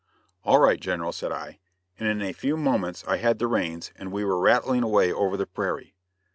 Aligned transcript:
"All 0.43 0.57
right, 0.59 0.79
General," 0.79 1.11
said 1.11 1.31
I, 1.31 1.59
and 1.99 2.09
in 2.09 2.23
a 2.23 2.33
few 2.33 2.57
moments 2.57 3.03
I 3.07 3.17
had 3.17 3.37
the 3.37 3.45
reins 3.45 3.91
and 3.95 4.11
we 4.11 4.25
were 4.25 4.41
rattling 4.41 4.81
away 4.81 5.13
over 5.13 5.37
the 5.37 5.45
prairie. 5.45 5.93